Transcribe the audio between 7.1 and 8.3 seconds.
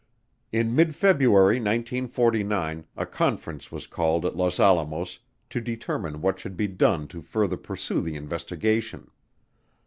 further pursue the